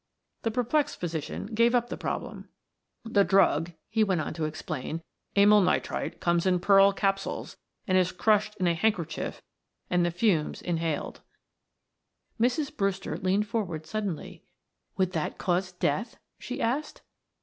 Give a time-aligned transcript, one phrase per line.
[0.41, 2.49] The perplexed physician gave up the problem.
[3.05, 5.03] "The drug," he went on to explain,
[5.35, 9.43] "amyl nitrite comes in pearl capsules and is crushed in a handkerchief
[9.91, 11.21] and the fumes inhaled."
[12.39, 12.75] Mrs.
[12.75, 14.41] Brewster leaned forward suddenly.
[14.97, 17.03] "Would that cause death?" she asked.